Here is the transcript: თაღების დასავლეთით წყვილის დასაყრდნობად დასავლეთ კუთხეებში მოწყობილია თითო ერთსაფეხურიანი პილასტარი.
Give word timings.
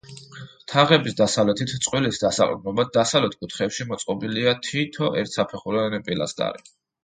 თაღების 0.71 1.17
დასავლეთით 1.19 1.73
წყვილის 1.87 2.23
დასაყრდნობად 2.23 2.91
დასავლეთ 2.97 3.37
კუთხეებში 3.43 3.89
მოწყობილია 3.93 4.57
თითო 4.73 5.15
ერთსაფეხურიანი 5.25 6.05
პილასტარი. 6.11 6.69